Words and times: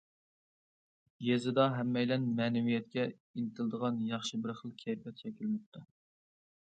يېزىدا 1.25 1.65
ھەممەيلەن 1.73 2.25
مەنىۋىيەتكە 2.41 3.05
ئىنتىلىدىغان 3.11 4.01
ياخشى 4.09 4.41
بىر 4.47 4.57
خىل 4.63 4.75
كەيپىيات 4.85 5.25
شەكىللىنىپتۇ. 5.27 5.85